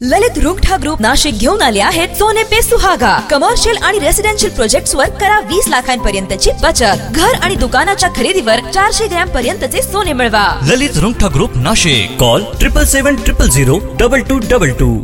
[0.00, 3.18] ललित Rungtha group Nashik घेऊन आले आहेत सोने पे सुहागा.
[3.30, 7.02] कमर्शियल आणि रेसिडेन्शियल प्रोजेक्ट वर करा वीस लाखांपर्यंतची बचत.
[7.14, 10.44] घर आणि दुकानाच्या खरेदीवर चारशे ग्रॅम पर्यंतचे सोने मिळवा.
[10.68, 12.16] Lalit Rungtha group Nashik.
[12.20, 14.94] Call triple seven triple zero double two double two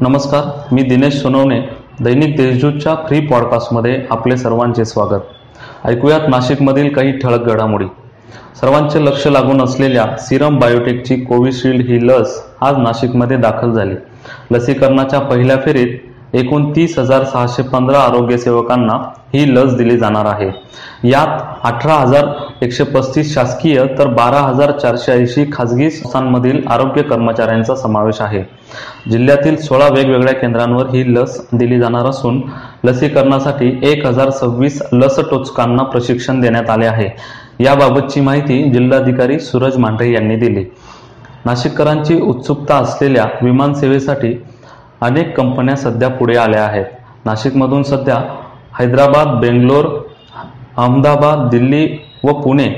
[0.00, 1.60] नमस्कार मी दिनेश सोनवणे.
[2.00, 5.86] दैनिक देशदूतच्या फ्री पॉडकास्टमध्ये आपले सर्वांचे स्वागत.
[5.88, 7.86] ऐकूयात नाशिकमधील काही ठळक घडामोडी.
[8.60, 13.94] सर्वांचे लक्ष लागून असलेल्या सिरम बायोटेकची कोविशिल्ड ही लस आज नाशिकमध्ये दाखल झाली.
[14.52, 15.98] लसीकरणाच्या पहिल्या फेरीत
[16.32, 18.92] एकूण तीस हजार सहाशे पंधरा आरोग्य सेवकांना
[19.34, 20.50] ही लस दिली जाणार आहे.
[21.08, 22.26] यात अठरा हजार
[22.62, 28.42] एकशे पस्तीस शासकीय तर बारा हजार चारशे ऐंशी खाजगी संस्थांमधील आरोग्य कर्मचाऱ्यांचा समावेश आहे.
[29.10, 32.40] जिल्ह्यातील सोळा वेगवेगळ्या केंद्रांवर ही लस दिली जाणार असून
[32.84, 37.08] लसीकरणासाठी एक हजार सव्वीस लस टोचकांना प्रशिक्षण देण्यात आले आहे.
[37.60, 40.64] याबाबतची माहिती जिल्हाधिकारी सूरज मांढरे यांनी दिली.
[41.46, 44.32] नाशिककरांची उत्सुकता असलेल्या विमान सेवेसाठी
[45.02, 46.84] अनेक कंपन्या सध्या पुढे आल्या आहेत.
[47.24, 48.16] नाशिकमधून सध्या
[48.78, 49.86] हैदराबाद बेंगलोर
[50.76, 51.86] अहमदाबाद दिल्ली
[52.24, 52.68] व पुणे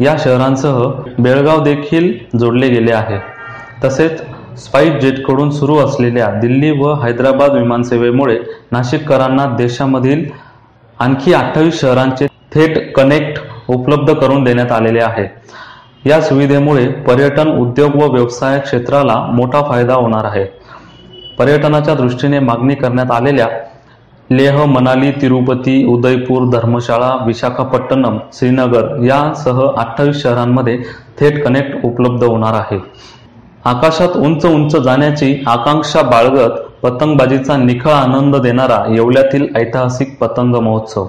[0.00, 0.82] या शहरांसह
[1.18, 3.18] बेळगाव देखील जोडले गेले आहे.
[3.84, 4.22] तसेच
[4.58, 8.38] स्पाईस जेटकडून सुरू असलेल्या दिल्ली व हैदराबाद विमानसेवेमुळे
[8.72, 10.24] नाशिककरांना देशामधील
[10.98, 15.26] आणखी अठ्ठावीस शहरांचे थेट कनेक्ट उपलब्ध करून देण्यात आलेले आहे.
[16.06, 20.44] या सुविधेमुळे पर्यटन उद्योग व व्यवसाय क्षेत्राला मोठा फायदा होणार आहे.
[21.38, 23.46] पर्यटनाच्या दृष्टीने मागणी करण्यात आलेल्या
[24.30, 30.76] लेह मनाली तिरुपती उदयपूर धर्मशाळा विशाखापट्टणम श्रीनगर यासह अठ्ठावीस शहरांमध्ये
[31.20, 32.78] थेट कनेक्ट उपलब्ध होणार आहे.
[33.64, 41.06] आकाशात उंच उंच जाण्याची आकांक्षा बाळगत पतंगबाजीचा निखळ आनंद देणारा येवल्यातील ऐतिहासिक पतंग महोत्सव.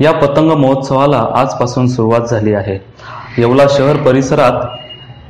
[0.00, 2.78] या पतंग महोत्सवाला आजपासून सुरुवात झाली आहे.
[3.38, 4.52] येवला शहर परिसरात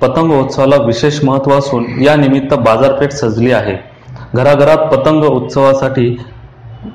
[0.00, 3.76] पतंग उत्सवाला विशेष महत्त्व असून या निमित्त बाजारपेठ सजली आहे.
[4.34, 6.16] घराघरात पतंग उत्सवासाठी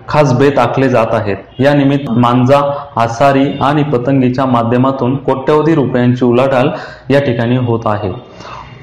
[0.08, 1.38] खास बेत आखले जात आहेत.
[1.60, 2.62] या निमित्त मांजा
[2.96, 6.70] आसारी आणि पतंगीच्या माध्यमातून कोट्यवधी रुपयांची उलाढाल
[7.10, 8.12] या ठिकाणी होत आहे.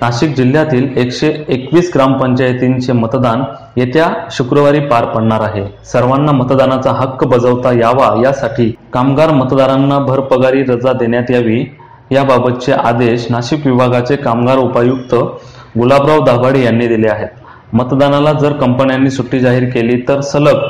[0.01, 3.43] नाशिक जिल्ह्यातील एकशे एकवीस ग्रामपंचायतींचे मतदान
[3.77, 5.65] येत्या शुक्रवारी पार पडणार आहे.
[5.85, 11.65] सर्वांना मतदानाचा हक्क बजावता यावा यासाठी कामगार मतदारांना भरपगारी रजा देण्यात यावी
[12.11, 15.15] याबाबतचे आदेश नाशिक विभागाचे कामगार उपायुक्त
[15.79, 17.29] गुलाबराव दाभाडे यांनी दिले आहेत.
[17.73, 20.61] मतदानाला जर कंपन्यांनी सुट्टी जाहीर केली तर सलग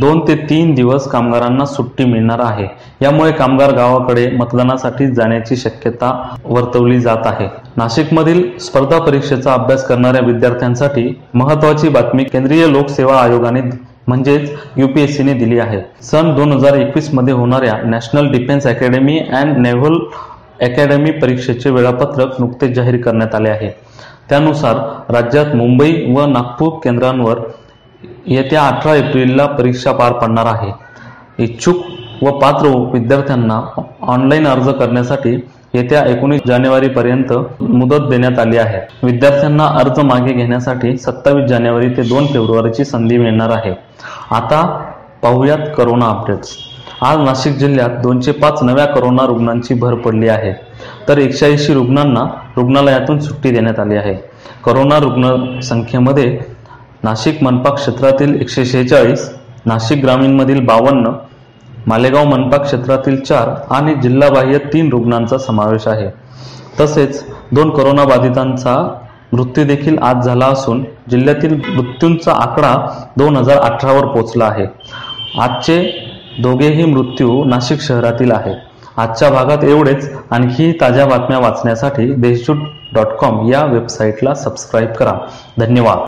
[0.00, 2.66] दोन ते तीन दिवस कामगारांना सुट्टी मिळणार आहे.
[3.02, 6.12] यामुळे कामगार गावाकडे मतदानासाठी जाण्याची शक्यता
[6.44, 7.48] वर्तवली जात आहे.
[7.76, 13.60] नाशिकमधील स्पर्धा परीक्षेचा अभ्यास करणाऱ्या विद्यार्थ्यांसाठी महत्वाची बातमी केंद्रीय लोकसेवा आयोगाने
[14.08, 15.80] म्हणजेच युपीएससीने दिली आहे.
[16.02, 19.98] सन दोन हजार एकवीसमध्ये होणाऱ्या National Defence Academy and Naval
[20.62, 23.70] Academy परीक्षेचे वेळापत्रक नुकतेच जाहीर करण्यात आले आहे.
[24.28, 24.76] त्यानुसार
[25.12, 27.38] राज्यात मुंबई व नागपूर केंद्रांवर
[28.26, 30.70] येत्या अठरा एप्रिलला परीक्षा पार पडणार आहे.
[31.38, 31.76] इच्छुक
[32.22, 33.60] व पात्र विद्यार्थ्यांना
[34.12, 35.34] ऑनलाईन अर्ज करण्यासाठी
[35.74, 38.80] येत्या एकोणीस जानेवारीपर्यंत मुदत देण्यात आली आहे.
[39.02, 43.72] विद्यार्थ्यांना अर्ज मागे घेण्यासाठी सत्तावीस जानेवारी ते दोन फेब्रुवारीची संधी मिळणार आहे.
[44.30, 44.62] आता
[45.22, 46.56] पाहुयात करोना अपडेट्स
[47.04, 50.52] आज नाशिक जिल्ह्यात दोनशे पाच नव्या करोना रुग्णांची भर पडली आहे.
[51.08, 52.20] तर एकशे ऐंशी रुग्णांना
[52.56, 54.14] रुग्णालयातून सुट्टी देण्यात आली आहे.
[54.64, 56.38] करोना रुग्ण संख्येमध्ये
[57.02, 59.28] नाशिक मनपा क्षेत्रातील एकशे शेहेचाळीस
[59.66, 61.10] नाशिक ग्रामीणमधील बावन्न
[61.86, 66.08] मालेगाव मनपा क्षेत्रातील चार आणि जिल्हाबाह्य तीन रुग्णांचा समावेश आहे.
[66.80, 68.76] तसेच दोन करोनाबाधितांचा
[69.32, 72.74] मृत्यू देखील आज झाला असून जिल्ह्यातील मृत्यूंचा आकडा
[73.16, 74.66] दोन हजार अठरावर पोहोचला आहे.
[75.40, 75.80] आजचे
[76.38, 78.54] दोघेही मृत्यू नाशिक शहरातील आहे.
[78.96, 80.12] आजच्या भागात एवढेच.
[80.30, 82.56] आणखी ताज्या बातम्या वाचण्यासाठी देशजूट
[82.94, 85.12] डॉट कॉम या वेबसाईटला सबस्क्राईब करा.
[85.58, 85.98] धन्यवाद.